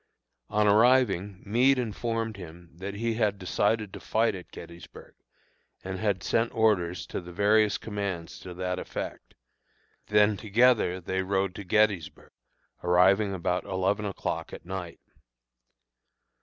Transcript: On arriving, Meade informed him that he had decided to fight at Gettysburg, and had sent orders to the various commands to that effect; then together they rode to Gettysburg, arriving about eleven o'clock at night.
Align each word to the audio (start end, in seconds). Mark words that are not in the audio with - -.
On 0.49 0.67
arriving, 0.67 1.43
Meade 1.45 1.77
informed 1.77 2.35
him 2.35 2.71
that 2.73 2.95
he 2.95 3.13
had 3.13 3.37
decided 3.37 3.93
to 3.93 3.99
fight 3.99 4.33
at 4.33 4.49
Gettysburg, 4.49 5.13
and 5.83 5.99
had 5.99 6.23
sent 6.23 6.51
orders 6.55 7.05
to 7.05 7.21
the 7.21 7.31
various 7.31 7.77
commands 7.77 8.39
to 8.39 8.55
that 8.55 8.79
effect; 8.79 9.35
then 10.07 10.37
together 10.37 10.99
they 10.99 11.21
rode 11.21 11.53
to 11.53 11.63
Gettysburg, 11.63 12.31
arriving 12.83 13.31
about 13.35 13.65
eleven 13.65 14.05
o'clock 14.05 14.51
at 14.53 14.65
night. 14.65 15.01